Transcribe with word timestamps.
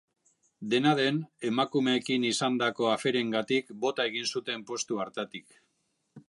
Dena 0.73 0.93
den, 0.99 1.19
emakumeekin 1.49 2.25
izandako 2.29 2.89
aferengatik 2.93 3.71
bota 3.85 4.07
egin 4.13 4.27
zuten 4.37 4.65
postu 4.73 5.03
hartatik. 5.05 5.61